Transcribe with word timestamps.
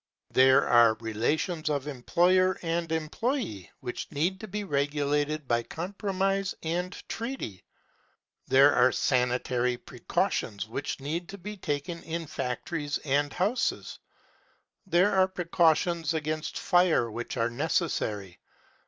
There 0.31 0.67
are 0.67 0.95
relations 0.95 1.69
of 1.69 1.85
employer 1.87 2.57
and 2.63 2.89
employ├® 2.89 3.69
which 3.81 4.11
need 4.11 4.39
to 4.39 4.47
be 4.47 4.63
regulated 4.63 5.47
by 5.47 5.61
compromise 5.61 6.55
and 6.63 6.91
treaty. 7.07 7.63
There 8.47 8.73
are 8.73 8.91
sanitary 8.91 9.77
precautions 9.77 10.67
which 10.67 10.99
need 10.99 11.29
to 11.29 11.37
be 11.37 11.55
taken 11.55 12.01
in 12.01 12.25
factories 12.25 12.97
and 13.05 13.31
houses. 13.31 13.99
There 14.87 15.13
are 15.13 15.27
precautions 15.27 16.15
against 16.15 16.57
fire 16.57 17.11
which 17.11 17.37
are 17.37 17.51
necessary. 17.51 18.39